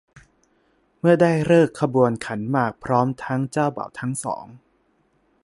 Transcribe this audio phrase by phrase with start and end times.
[0.99, 4.45] เมื่อได้ฤกษ์ขบวนขันหมากพร้อมทั้งเจ้าบ่าวทั้งสอง